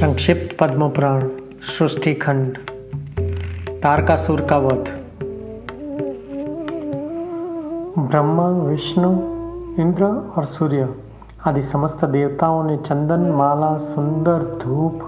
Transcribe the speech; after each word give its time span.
संक्षिप्त 0.00 0.56
पद्म 0.60 0.88
पुराण 0.88 1.28
सृष्टि 1.60 2.14
खंड 2.14 2.58
तारकासुर 3.82 4.40
का 4.40 4.56
वध। 4.56 4.84
ब्रह्मा, 7.98 8.48
विष्णु, 8.48 9.10
इंद्र 9.82 10.04
और 10.04 10.44
सूर्य 10.44 10.94
आदि 11.46 11.62
समस्त 11.62 12.04
देवताओं 12.04 12.64
ने 12.64 12.76
चंदन, 12.76 13.20
माला, 13.20 13.76
सुंदर 13.76 14.58
धूप, 14.62 15.02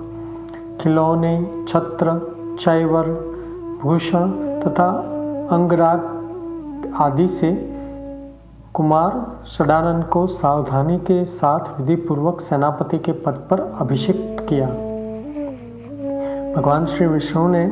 खिलौने, 0.80 1.64
छत्र, 1.68 2.18
चैवर, 2.60 3.08
भूषण 3.82 4.30
तथा 4.60 4.88
अंगराग 5.52 6.00
आदि 6.94 7.28
से 7.28 7.72
कुमार 8.74 9.42
षडानंद 9.46 10.04
को 10.04 10.26
सावधानी 10.26 10.98
के 10.98 11.24
साथ 11.24 11.80
विधि 11.80 11.96
पूर्वक 11.96 12.40
सेनापति 12.40 12.98
के 12.98 13.12
पद 13.12 13.46
पर 13.50 13.60
किया। 14.48 14.66
भगवान 16.56 16.86
श्री 16.86 17.06
विष्णु 17.06 17.48
ने 17.48 17.66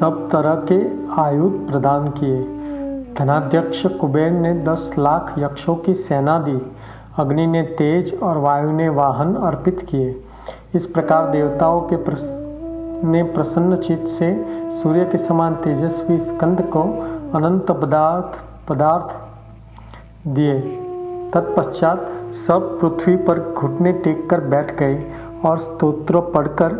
सब 0.00 0.28
तरह 0.32 0.54
के 0.72 0.78
आयुध 1.22 1.66
प्रदान 1.68 2.08
किए। 2.08 2.42
धनाध्यक्ष 3.18 3.86
कुबेर 3.86 4.30
ने 4.30 4.54
दस 4.54 4.90
लाख 4.98 5.34
यक्षों 5.38 5.74
की 5.76 5.94
सेना 5.94 6.38
दी। 6.38 6.58
अग्नि 7.18 7.46
ने 7.46 7.62
तेज 7.62 8.14
और 8.22 8.38
वायु 8.38 8.70
ने 8.70 8.88
वाहन 8.88 9.34
अर्पित 9.34 9.86
किए। 9.88 10.24
इस 10.74 10.86
प्रकार 10.86 11.30
देवताओं 11.30 11.80
के 11.80 11.96
प्रस, 11.96 12.22
ने 13.04 13.22
प्रसन्न 13.22 13.76
चित्त 13.76 14.06
से 14.08 14.28
सूर्य 14.82 15.04
के 15.04 15.18
समान 15.18 15.54
तेजस्वी 15.54 16.18
स्कंद 16.18 16.60
को 16.62 16.82
अनंत 17.38 17.70
पदार्थ 17.70 18.38
पदार्थ 18.68 19.16
दिए। 20.28 20.60
तत्पश्चात 21.34 22.06
सब 22.46 22.78
पृथ्वी 22.80 23.16
पर 23.16 23.40
घुटने 23.52 23.92
टेक 23.92 24.30
कर 24.30 24.40
बैठ 24.40 24.78
गए 24.78 24.94
और 25.44 25.58
स्तोत्र 25.58 26.20
पढ़कर 26.34 26.72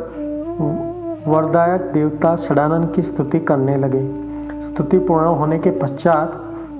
वरदायक 1.26 1.82
देवता 1.92 2.34
षडानंद 2.36 2.92
की 2.94 3.02
स्तुति 3.02 3.38
करने 3.40 3.76
लगे 3.76 4.02
स्तुति 4.60 4.98
पूर्ण 4.98 5.26
होने 5.26 5.58
के 5.58 5.70
पश्चात 5.70 6.32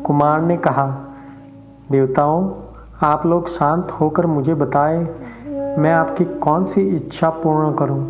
कुमार 0.06 0.40
ने 0.42 0.56
कहा, 0.56 0.86
देवताओं, 1.90 2.50
आप 3.02 3.26
लोग 3.26 3.48
शांत 3.48 3.90
होकर 3.90 4.26
मुझे 4.26 4.54
बताएँ, 4.54 4.98
मैं 5.78 5.92
आपकी 5.92 6.24
कौन 6.24 6.64
सी 6.64 6.80
इच्छा 6.96 7.28
पूर्ण 7.30 7.74
करूँ? 7.74 8.00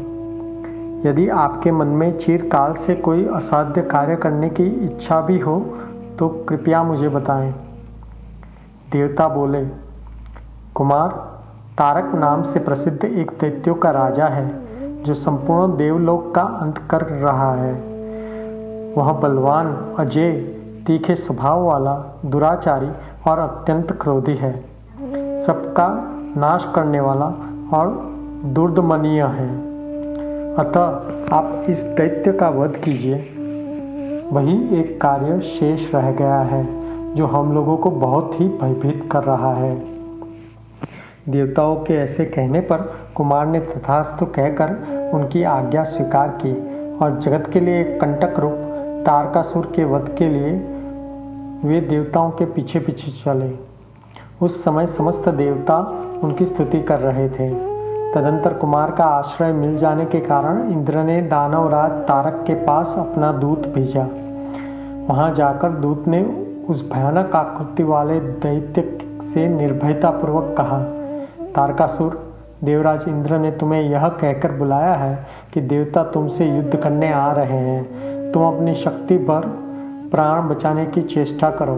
यदि 1.06 1.28
आपके 1.28 1.72
मन 1.72 1.87
में 1.87 2.19
चिरकाल 2.19 2.75
से 2.77 2.94
कोई 2.94 3.25
असाध्य 3.27 3.83
कार्य 3.83 4.16
करने 4.16 4.48
की 4.50 4.64
इच्छा 4.84 5.20
भी 5.20 5.39
हो 5.39 5.59
तो 6.19 6.28
कृपया 6.48 6.83
मुझे 6.83 7.09
बताएँ 7.09 7.53
देवता 8.92 9.28
बोले, 9.28 9.64
कुमार 10.75 11.39
तारक 11.81 12.14
नाम 12.14 12.42
से 12.42 12.61
प्रसिद्ध 12.61 13.05
एक 13.05 13.31
दैत्यों 13.41 13.75
का 13.75 13.91
राजा 13.91 14.27
है, 14.27 14.61
जो 15.03 15.14
संपूर्ण 15.14 15.77
देवलोक 15.77 16.34
का 16.34 16.41
अंत 16.41 16.78
कर 16.91 17.00
रहा 17.00 17.55
है। 17.55 17.72
वह 18.98 19.12
बलवान, 19.12 19.95
अजय, 19.98 20.33
तीखे 20.87 21.14
स्वभाव 21.14 21.64
वाला, 21.64 22.20
दुराचारी 22.27 22.91
और 23.31 23.39
अत्यंत 23.39 23.92
क्रोधी 23.92 24.34
है। 24.34 24.64
सबका 25.47 25.89
नाश 26.41 26.72
करने 26.75 27.00
वाला 27.00 27.27
और 27.75 27.89
दुर्दमनीय 28.44 29.22
है। 29.22 29.56
अतः 30.55 30.83
आप 31.37 31.65
इस 31.69 31.83
दैत्य 31.83 32.33
का 32.33 32.48
वध 32.48 32.72
कीजिए। 32.84 33.15
वही 34.33 34.81
एक 34.81 35.00
कार्य 35.00 35.41
शेष 35.41 35.94
रह 35.94 36.12
गया 36.12 36.39
है, 36.39 36.69
जो 37.15 37.27
हम 37.27 37.55
लोगों 37.55 37.77
को 37.77 37.91
बहुत 37.91 38.31
ही 38.34 38.48
भयभीत 38.48 39.09
कर 39.12 39.22
रहा 39.22 39.55
है। 39.55 40.00
देवताओं 41.31 41.77
के 41.77 41.95
ऐसे 41.95 42.25
कहने 42.25 42.61
पर 42.61 42.81
कुमार 43.14 43.47
ने 43.47 43.61
तथास्तु 43.61 44.27
कहकर 44.27 45.11
उनकी 45.14 45.42
आज्ञा 45.42 45.83
स्वीकार 45.84 46.28
की 46.28 46.53
और 46.98 47.19
जगत 47.19 47.50
के 47.53 47.61
लिए 47.61 47.81
एक 47.81 48.00
कंटक 48.00 48.39
रूप 48.39 48.53
तारकासुर 49.06 49.72
के 49.77 49.84
वध 49.84 50.14
के 50.19 50.28
लिए 50.28 50.53
वे 51.64 51.81
देवताओं 51.81 52.31
के 52.31 52.44
पीछे 52.44 52.78
पीछे 52.78 53.10
चले। 53.12 53.59
उस 54.43 54.65
समय 54.65 54.87
समस्त 54.87 55.28
देवता 55.28 55.78
उनकी 56.25 56.47
स्तुति 56.47 56.81
कर 56.82 57.00
रहे 57.00 57.28
थे। 57.28 57.50
तदंतर 58.15 58.54
कुमार 58.54 58.91
का 58.91 59.04
आश्रय 59.04 59.53
मिल 59.53 59.77
जाने 59.77 60.04
के 60.04 60.21
कारण 60.21 60.71
इंद्र 60.71 61.03
ने 61.03 61.22
दानवराज 61.22 61.91
तारक 61.91 62.44
के 62.47 62.54
पास 62.54 62.94
अपना 62.99 63.33
दूत 63.33 63.66
भेजा। 63.66 64.09
वहाँ 65.09 65.34
जाकर 65.34 65.71
दूत 65.71 66.09
ने 66.09 66.22
उस 66.69 66.91
भयानक 66.93 67.37
आकृति 67.37 67.83
वाले 67.83 68.21
दैत्य 68.21 68.99
से 69.34 69.49
निर्भयतापूर्वक 69.49 70.54
कहा 70.59 70.78
तारकासुर, 71.55 72.33
देवराज 72.65 73.05
इंद्र 73.09 73.38
ने 73.38 73.50
तुम्हें 73.50 73.83
यह 73.83 74.09
कहकर 74.09 74.53
बुलाया 74.53 74.94
है 74.94 75.27
कि 75.55 75.61
देवता 75.61 76.03
तुमसे 76.05 76.47
युद्ध 76.47 76.77
करने 76.77 77.12
आ 77.12 77.33
रहे 77.33 77.59
हैं। 77.59 78.33
तुम 78.33 78.43
अपनी 78.43 78.75
शक्ति 78.75 79.16
पर 79.16 79.41
प्राण 80.10 80.49
बचाने 80.49 80.87
की 80.87 81.03
चेष्टा 81.03 81.50
करो। 81.50 81.77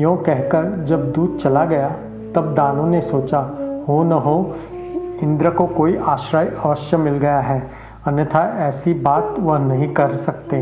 यूँ 0.00 0.16
कहकर 0.16 0.84
जब 0.84 1.12
दूध 1.12 1.38
चला 1.38 1.64
गया, 1.64 1.88
तब 2.34 2.54
दानों 2.54 2.86
ने 2.86 3.00
सोचा, 3.00 3.38
हो 3.88 4.02
न 4.02 4.12
हो, 4.12 4.54
इंद्र 5.22 5.50
को 5.50 5.66
कोई 5.66 5.96
आश्रय 5.96 6.52
अवश्य 6.64 6.96
मिल 6.96 7.14
गया 7.14 7.40
है, 7.40 7.70
अन्यथा 8.06 8.42
ऐसी 8.58 8.94
बात 8.94 9.36
वह 9.38 9.58
नहीं 9.58 9.92
कर 9.94 10.10
सकते। 10.10 10.60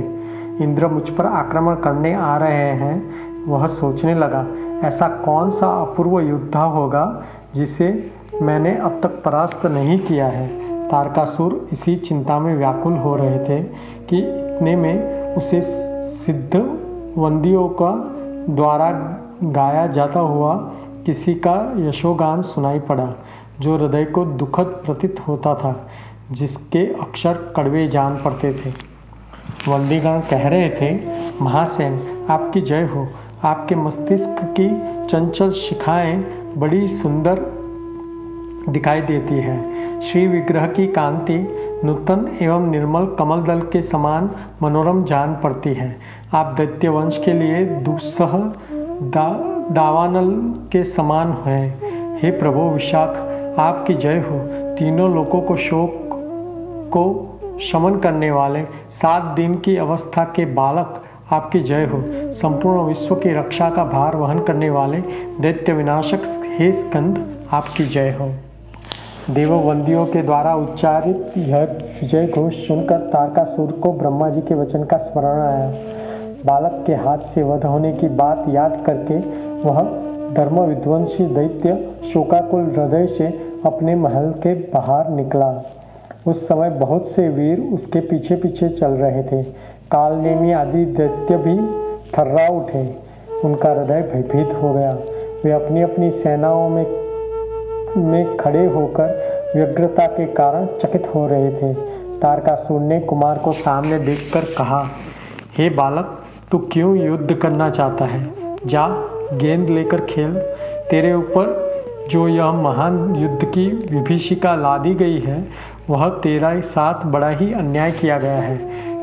इंद्र 0.60 0.88
मुझ 0.88 1.08
पर 1.10 1.26
आक्रमण 1.26 1.74
करने 1.74 2.14
आ 2.14 2.36
रहे 2.36 2.70
हैं, 2.72 3.02
वह 3.46 3.66
सोचने 3.66 4.14
लगा, 4.14 4.46
ऐसा 4.84 5.08
कौन 5.08 5.50
सा 5.50 5.66
अपूर्व 5.82 6.20
योद्धा 6.20 6.62
होगा 6.62 7.22
जिसे 7.54 8.12
मैंने 8.42 8.76
अब 8.76 9.00
तक 9.02 9.08
परास्त 9.08 9.66
नहीं 9.66 9.98
किया 9.98 10.26
है। 10.26 10.48
तारकासुर 10.88 11.68
इसी 11.72 11.96
चिंता 11.96 12.38
में 12.38 12.56
व्याकुल 12.56 12.92
हो 12.92 13.16
रहे 13.16 13.38
थे 13.38 13.62
कि 14.10 14.18
इतने 14.18 14.76
में 14.76 15.12
उसे 15.36 15.60
सिद्ध 16.26 16.56
वंदियों 17.18 17.68
का 17.68 17.90
द्वारा 18.54 18.90
गाया 19.42 19.86
जाता 19.86 20.20
हुआ 20.20 20.54
किसी 21.06 21.34
का 21.34 21.74
यशोगान 21.76 22.42
सुनाई 22.42 22.78
पड़ा, 22.78 23.14
जो 23.60 23.76
हृदय 23.76 24.04
को 24.04 24.24
दुखद 24.24 24.64
प्रतीत 24.64 25.20
होता 25.28 25.54
था, 25.54 25.88
जिसके 26.32 26.86
अक्षर 27.00 27.52
कड़वे 27.56 27.86
जान 27.86 28.16
पड़ते 28.24 28.52
थे। 28.52 28.92
वल्दीगण 29.70 30.20
कह 30.20 30.48
रहे 30.48 30.70
थे, 30.70 31.00
महासेन, 31.44 32.26
आपकी 32.30 32.60
जय 32.60 32.82
हो। 32.82 33.08
आपके 33.44 33.74
मस्तिष्क 33.74 34.36
की 34.42 34.68
चंचल 35.06 35.50
शिखाएँ 35.50 36.41
बड़ी 36.58 36.88
सुंदर 36.88 37.40
दिखाई 38.68 39.00
देती 39.00 39.34
है। 39.34 40.00
श्री 40.00 40.26
विग्रह 40.26 40.66
की 40.66 40.86
कांति 40.86 41.56
नूतन 41.84 42.38
एवं 42.42 42.70
निर्मल 42.70 43.06
कमल 43.18 43.42
दल 43.42 43.60
के 43.60 43.82
समान 43.82 44.30
मनोरम 44.62 45.04
जान 45.04 45.36
पड़ती 45.42 45.74
है। 45.74 45.96
आप 46.34 46.46
दैत्य 46.46 46.88
वंश 46.88 47.22
के 47.24 47.32
लिए 47.32 47.64
दुस्सह 47.64 48.32
दा, 49.02 49.28
दावानल 49.70 50.30
के 50.72 50.84
समान 50.84 51.32
हैं। 51.32 51.78
हे 52.22 52.30
प्रभु 52.30 52.60
विशाख 52.60 53.16
आपकी 53.58 53.94
जय 53.94 54.18
हो। 54.18 54.38
तीनों 54.76 55.14
लोगों 55.14 55.40
को 55.40 55.56
शोक 55.56 56.08
को 56.96 57.28
शमन 57.60 57.96
करने 57.96 58.30
वाले 58.30 58.62
सात 58.90 59.22
दिन 59.22 59.54
की 59.54 59.76
अवस्था 59.76 60.24
के 60.24 60.44
बालक 60.44 61.04
आपकी 61.32 61.60
जय 61.60 61.84
हो। 61.84 62.02
संपूर्ण 62.32 62.80
विश्व 62.80 63.14
की 63.14 63.32
रक्षा 63.34 63.68
का 63.70 63.84
भार 63.84 64.16
वहन 64.16 64.38
करने 64.38 64.70
वाले 64.70 64.98
दैत्य 65.40 65.72
विनाशक 65.72 66.22
हे 66.58 66.70
स्कंद, 66.72 67.18
आपकी 67.52 67.84
जय 67.84 68.10
हो। 68.10 68.28
देववंदियों 69.34 70.04
के 70.06 70.22
द्वारा 70.22 70.54
उच्चारित 70.54 71.38
यह 71.38 71.62
विजय 72.02 72.26
घोष 72.26 72.66
सुनकर 72.66 72.98
तारकासुर 72.98 73.72
को 73.72 73.92
ब्रह्मा 73.92 74.28
जी 74.30 74.40
के 74.40 74.54
वचन 74.54 74.84
का 74.84 74.96
स्मरण 74.96 75.40
आया। 75.40 75.70
बालक 76.46 76.82
के 76.86 76.94
हाथ 76.94 77.18
से 77.18 77.42
वध 77.42 77.64
होने 77.64 77.92
की 77.92 78.08
बात 78.08 78.44
याद 78.48 78.82
करके 78.86 79.18
वह 79.68 79.82
धर्म 80.34 80.60
विध्वंसी 80.60 81.26
दैत्य 81.26 81.92
शोकाकुल 82.12 82.72
हृदय 82.76 83.06
से 83.06 83.26
अपने 83.66 83.94
महल 83.94 84.30
के 84.42 84.54
बाहर 84.54 85.08
निकला। 85.08 85.62
उस 86.26 86.48
समय 86.48 86.70
बहुत 86.70 87.08
से 87.08 87.28
वीर 87.28 87.60
उसके 87.74 88.00
पीछे 88.00 88.36
पीछे 88.36 88.68
चल 88.68 88.90
रहे 88.96 89.22
थे। 89.22 89.42
कालनेमी 89.92 90.52
आदि 90.52 90.84
दैत्य 90.84 91.36
भी 91.36 91.56
थर्रा 92.18 92.48
उठे। 92.48 92.96
उनका 93.44 93.70
हृदय 93.70 94.02
भयभीत 94.02 94.62
हो 94.62 94.72
गया। 94.72 94.92
वे 95.44 95.52
अपनी 95.52 95.82
अपनी 95.82 96.10
सेनाओं 96.10 96.68
में 96.68 97.02
में 97.96 98.36
खड़े 98.36 98.66
होकर 98.66 99.32
व्यग्रता 99.56 100.06
के 100.06 100.26
कारण 100.26 100.66
चकित 100.66 101.10
हो 101.14 101.26
रहे 101.26 101.50
थे। 101.50 101.74
तारकासुर 102.18 102.80
ने 102.80 103.00
कुमार 103.00 103.38
को 103.38 103.52
सामने 103.52 103.98
देखकर 103.98 104.40
कहा, 104.40 104.88
हे 105.58 105.70
बालक, 105.70 106.22
तू 106.50 106.58
क्यों 106.58 106.96
युद्ध 106.96 107.34
करना 107.34 107.70
चाहता 107.70 108.04
है? 108.04 108.30
जा, 108.66 108.88
गेंद 109.32 109.70
लेकर 109.70 110.00
खेल। 110.00 110.34
तेरे 110.90 111.14
ऊपर 111.14 111.72
जो 112.10 112.28
यह 112.28 112.46
महान 112.46 113.16
युद्ध 113.16 113.44
की 113.44 113.66
विभीषिका 113.66 114.54
ला 114.54 114.78
दी 114.78 114.94
गई 114.94 115.20
है, 115.20 115.44
वह 115.90 116.08
तेरा 116.08 116.60
साथ 116.60 117.06
बड़ा 117.06 117.28
ही 117.28 117.52
अन्याय 117.52 117.90
किया 117.90 118.18
गया 118.18 118.40
है। 118.40 118.56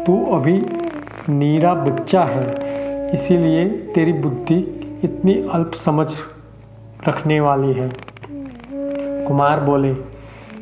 तू 0.03 0.35
अभी 0.35 0.65
नीरा 1.29 1.73
बच्चा 1.73 2.23
है। 2.23 3.13
इसीलिए 3.13 3.65
तेरी 3.65 4.13
बुद्धि 4.13 4.57
इतनी 5.03 5.49
अल्प 5.51 5.71
समझ 5.73 6.07
रखने 7.07 7.39
वाली 7.39 7.73
है। 7.73 7.91
कुमार 9.25 9.59
बोले, 9.59 9.91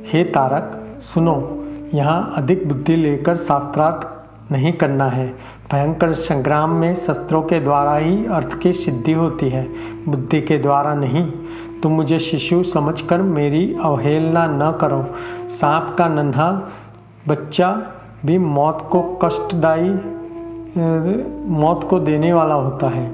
हे 0.06 0.24
तारक, 0.24 1.00
सुनो, 1.00 1.64
यहाँ 1.94 2.34
अधिक 2.36 2.68
बुद्धि 2.68 2.96
लेकर 2.96 3.36
शास्त्रार्थ 3.36 4.08
नहीं 4.52 4.74
करना 4.74 5.08
है। 5.10 5.28
भयंकर 5.72 6.14
संग्राम 6.14 6.72
में 6.72 6.94
शस्त्रों 6.96 7.42
के 7.42 7.60
द्वारा 7.60 7.96
ही 7.96 8.26
अर्थ 8.26 8.60
की 8.60 8.74
सिद्धि 8.74 9.14
होती 9.14 9.50
है। 9.50 9.68
बुद्धि 10.10 10.42
के 10.42 10.58
द्वारा 10.58 10.94
नहीं, 10.94 11.32
तुम 11.84 11.92
मुझे 11.92 12.20
शिशु 12.20 12.64
समझकर 12.64 13.22
मेरी 13.22 13.78
अवहेलना 13.84 14.48
न 14.48 14.78
करो। 14.82 15.06
सांप 15.50 15.96
का 15.98 16.08
नन्हा 16.08 16.72
बच्चा 17.28 17.92
भी 18.26 18.38
मौत 18.38 18.90
को 18.92 19.20
कष्टदायी 19.24 19.90
मौत 20.76 21.88
को 21.90 22.00
देने 22.00 22.34
वाला 22.34 22.56
होता 22.56 22.88
है। 22.88 23.06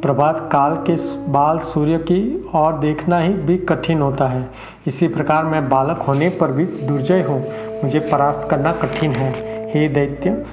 प्रभात 0.00 0.48
काल 0.52 0.74
के 0.88 0.94
बाल 1.32 1.58
सूर्य 1.58 1.98
की 1.98 2.50
ओर 2.54 2.78
देखना 2.78 3.18
ही 3.18 3.32
भी 3.32 3.56
कठिन 3.58 4.02
होता 4.02 4.28
है। 4.28 4.48
इसी 4.86 5.08
प्रकार 5.08 5.44
मैं 5.44 5.68
बालक 5.68 5.98
होने 5.98 6.28
पर 6.28 6.52
भी 6.52 6.64
दुर्जय 6.64 7.22
हूँ। 7.22 7.40
मुझे 7.82 7.98
परास्त 7.98 8.46
करना 8.50 8.72
कठिन 8.72 9.12
है। 9.12 9.32
हे 9.70 9.88
दैत्य, 9.88 10.44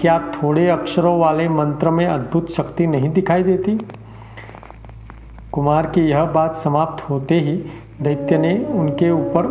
क्या 0.00 0.18
थोड़े 0.32 0.68
अक्षरों 0.68 1.18
वाले 1.20 1.48
मंत्र 1.48 1.90
में 1.90 2.06
अद्भुत 2.06 2.50
शक्ति 2.50 2.86
नहीं 2.86 3.10
दिखाई 3.10 3.42
देती? 3.42 3.78
कुमार 5.52 5.86
की 5.86 6.00
यह 6.00 6.24
बात 6.24 6.56
समाप्त 6.56 7.08
होते 7.10 7.34
ही 7.34 7.56
दैत्य 8.02 8.38
ने 8.38 8.54
उनके 8.74 9.10
ऊपर 9.10 9.46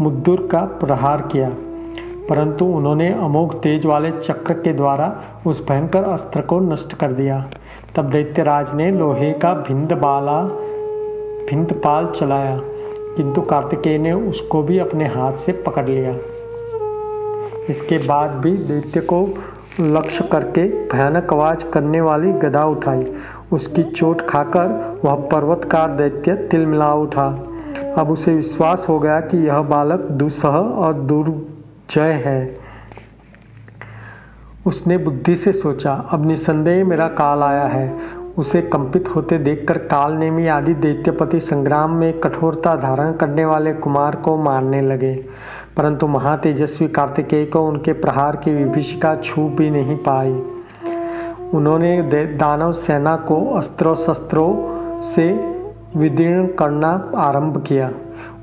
मुद्दुर 0.00 0.48
का 0.52 0.60
प्रहार 0.80 1.20
किया। 1.22 1.50
परंतु 2.30 2.64
उन्होंने 2.64 3.12
अमोघ 3.12 3.54
तेज 3.54 3.86
वाले 3.86 4.10
चक्र 4.10 4.52
के 4.52 4.72
द्वारा 4.72 5.22
उस 5.46 5.66
भयंकर 5.68 6.02
अस्त्र 6.02 6.40
को 6.40 6.60
नष्ट 6.60 6.94
कर 6.94 7.12
दिया। 7.12 7.50
तब 7.96 8.10
दैत्यराज 8.10 8.74
ने 8.74 8.90
लोहे 8.90 9.32
का 9.32 9.54
भिंद 9.54 9.92
बाला, 9.92 10.42
भिंद 11.50 11.72
पाल 11.72 12.06
चलाया, 12.06 12.60
किंतु 13.16 13.40
कार्तिकेय 13.40 13.98
ने 13.98 14.12
उसको 14.12 14.62
भी 14.62 14.78
अपने 14.78 15.06
हाथ 15.06 15.32
से 15.32 15.52
पकड़ 15.52 15.88
लिया। 15.88 16.14
इसके 17.70 17.98
बाद 17.98 18.30
भी 18.30 18.56
दैत्य 18.56 19.00
को 19.00 19.28
लक्ष्य 19.80 20.24
करके 20.24 20.88
भयानक 20.88 21.32
आवाज़ 21.32 21.64
करने 21.70 22.00
वाली 22.00 22.32
गदा 22.32 22.64
उठाई। 22.64 23.04
उसकी 23.52 23.82
चोट 23.82 24.20
खाकर 24.20 25.00
वह 25.04 25.14
पर्वतकार 25.14 25.90
दैत्य 25.90 26.34
तिलमिला 26.34 26.94
उठा। 26.94 27.28
अब 27.98 28.10
उसे 28.10 28.34
विश्वास 28.34 28.86
हो 28.88 28.98
गया 28.98 29.20
कि 29.20 29.46
यह 29.46 29.60
बालक 29.62 30.00
दुस्सह 30.00 30.48
और 30.48 30.92
दूर 30.92 31.28
जय 31.90 32.12
है। 32.12 32.54
उसने 34.66 34.98
बुद्धि 34.98 35.36
से 35.36 35.52
सोचा, 35.52 35.92
अब 35.92 36.26
निसंदेह 36.26 36.84
मेरा 36.84 37.08
काल 37.08 37.42
आया 37.42 37.64
है। 37.64 37.96
उसे 38.38 38.62
कंपित 38.62 39.08
होते 39.16 39.38
देखकर 39.38 39.78
काल 39.78 40.12
नेमी 40.12 40.46
आदि 40.46 40.74
दैत्यपति 40.74 41.40
संग्राम 41.40 41.90
में 41.90 42.20
कठोरता 42.20 42.76
धारण 42.76 43.12
करने 43.12 43.44
वाले 43.44 43.72
कुमार 43.72 44.16
को 44.16 44.36
मारने 44.36 44.80
लगे। 44.80 45.26
परंतु 45.76 46.06
महातेजस्वी 46.06 46.88
कार्तिकेय 46.88 47.46
को 47.46 47.66
उनके 47.66 47.92
प्रहार 47.92 48.36
की 48.36 48.54
विभीषिका 48.54 49.16
छू 49.16 49.48
भी 49.48 49.70
नहीं 49.70 49.96
पाई। 49.96 50.42
उन्होंने 51.54 52.02
दानव 52.26 52.72
सेना 52.72 53.16
को 53.16 53.54
अस्त्रों 53.54 53.94
शस्त्रों 53.94 54.54
से 55.00 55.56
विदीर्ण 55.96 56.46
करना 56.46 57.10
आरंभ 57.16 57.62
किया। 57.62 57.90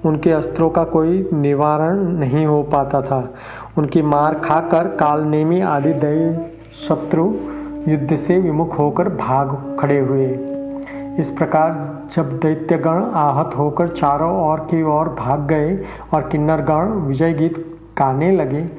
उनके 0.05 0.31
अस्त्रों 0.31 0.69
का 0.69 0.83
कोई 0.83 1.29
निवारण 1.33 1.97
नहीं 1.97 2.45
हो 2.45 2.61
पाता 2.63 3.01
था। 3.01 3.33
उनकी 3.77 4.01
मार 4.01 4.33
खाकर 4.33 4.87
कालनेमी 4.87 5.61
आदि 5.61 5.93
दैव 5.93 6.45
शत्रु 6.87 7.33
युद्ध 7.87 8.15
से 8.15 8.39
विमुख 8.39 8.79
होकर 8.79 9.09
भाग 9.09 9.77
खड़े 9.79 9.99
हुए। 9.99 10.27
इस 11.19 11.29
प्रकार 11.29 11.71
जब 12.11 12.37
दैत्यगण 12.39 13.03
आहत 13.03 13.57
होकर 13.57 13.87
चारों 13.87 14.51
ओर 14.51 14.59
की 14.59 14.83
ओर 14.83 15.09
भाग 15.09 15.47
गए 15.47 15.77
और 16.13 16.21
किन्नरगण 16.21 16.91
विजय 17.01 17.33
गीत 17.33 17.79
गाने 17.97 18.31
लगे, 18.31 18.69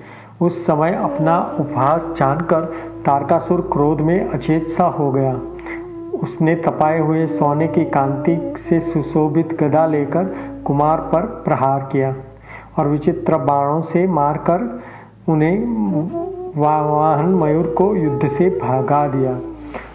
उस 0.40 0.66
समय 0.66 0.94
अपना 0.94 1.56
उपहास 1.60 2.14
जानकर 2.16 2.64
तारकासुर 3.06 3.60
क्रोध 3.72 4.00
में 4.00 4.28
अचेत 4.30 4.68
सा 4.68 4.84
हो 4.84 5.10
गया। 5.12 5.32
उसने 6.22 6.54
तपाए 6.56 6.98
हुए 6.98 7.26
सोने 7.26 7.66
की 7.68 7.84
कांति 7.84 8.36
से 8.58 8.80
सुशोभित 8.80 9.56
गदा 9.60 9.86
लेकर 9.86 10.24
कुमार 10.66 11.00
पर 11.12 11.26
प्रहार 11.44 11.88
किया 11.92 12.14
और 12.78 12.88
विचित्र 12.88 13.36
बाणों 13.40 13.80
से 13.82 14.06
मारकर 14.06 14.68
उन्हें 15.28 15.56
वाहन 16.56 17.34
मयूर 17.34 17.66
को 17.78 17.94
युद्ध 17.96 18.28
से 18.28 18.48
भागा 18.62 19.06
दिया। 19.08 19.38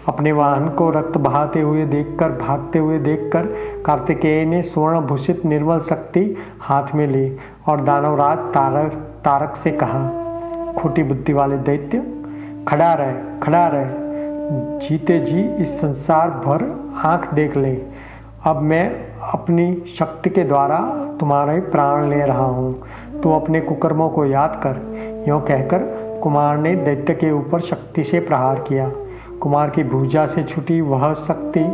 अपने 0.08 0.32
वाहन 0.32 0.68
को 0.68 0.88
रक्त 0.90 1.16
बहाते 1.18 1.60
हुए 1.60 1.84
देखकर, 1.86 2.28
भागते 2.28 2.78
हुए 2.78 2.98
देखकर 2.98 3.46
कार्तिकेय 3.86 4.44
ने 4.44 4.62
स्वर्ण 4.62 5.00
भूषित 5.00 5.44
निर्मल 5.46 5.78
शक्ति 5.80 6.36
हाथ 6.60 6.94
में 6.94 7.06
ली 7.06 7.36
और 7.68 7.80
दानवराज 7.80 8.38
तारक 8.54 8.92
तारक 9.24 9.56
से 9.56 9.70
कहा, 9.72 10.06
खोटी 10.78 11.02
बुद्धि 11.02 11.32
वाले 11.32 11.56
दैत्य, 11.58 12.02
खड़ा 12.68 12.92
रहे 12.94 13.14
खड़ा 13.40 13.64
रहे। 13.66 14.03
जीते 14.52 15.18
जी 15.18 15.42
इस 15.62 15.80
संसार 15.80 16.30
भर 16.30 16.62
आँख 17.04 17.34
देख 17.34 17.56
ले। 17.56 17.82
अब 18.46 18.60
मैं 18.60 18.88
अपनी 19.32 19.84
शक्ति 19.98 20.30
के 20.30 20.44
द्वारा 20.44 20.78
तुम्हारे 21.20 21.60
प्राण 21.60 22.08
ले 22.10 22.24
रहा 22.24 22.44
हूँ। 22.44 22.82
तू 23.22 23.32
अपने 23.32 23.60
कुकर्मों 23.60 24.08
को 24.08 24.24
याद 24.24 24.60
कर। 24.66 25.24
यों 25.28 25.40
कहकर 25.40 25.78
कुमार 26.22 26.58
ने 26.58 26.74
दैत्य 26.76 27.14
के 27.14 27.30
ऊपर 27.32 27.60
शक्ति 27.60 28.04
से 28.04 28.20
प्रहार 28.20 28.58
किया। 28.58 28.90
कुमार 29.40 29.70
की 29.70 29.84
भूजा 29.84 30.26
से 30.26 30.42
छुटी 30.42 30.80
वह 30.80 31.12
शक्ति 31.14 31.64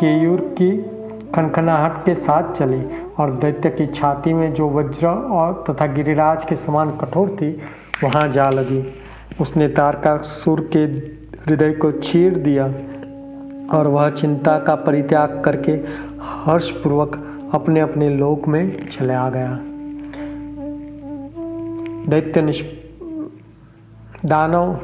केयूर 0.00 0.40
की 0.40 0.76
खनखनाहट 1.34 2.04
के 2.04 2.14
साथ 2.14 2.52
चली 2.52 2.82
और 3.18 3.30
दैत्य 3.30 3.70
की 3.70 3.86
छाती 3.86 4.32
में 4.32 4.52
जो 4.54 4.68
वज्र 4.70 5.06
और 5.06 5.64
तथा 5.70 5.86
गिरिराज 5.86 6.44
के 6.44 6.56
समान 6.56 6.90
कठोर 6.90 7.28
थी, 7.28 7.50
वहाँ 8.04 8.28
जा 8.28 8.48
लगी। 8.50 8.84
उसने 9.40 9.68
तारका 9.68 10.16
सुर 10.16 10.60
के 10.76 10.86
हृदय 11.46 11.72
को 11.72 11.90
चीर 11.92 12.34
दिया 12.38 12.64
और 13.76 13.86
वह 13.86 14.10
चिंता 14.10 14.58
का 14.58 14.74
परित्याग 14.74 15.42
करके 15.44 15.72
हर्षपूर्वक 16.20 17.16
अपने 17.54 17.80
अपने 17.80 18.08
लोक 18.10 18.48
में 18.48 18.76
चले 18.76 19.14
आ 19.14 19.30
गया। 19.30 19.60
दैत्य 22.08 22.42
निष्प 22.42 22.70
दानव 24.26 24.80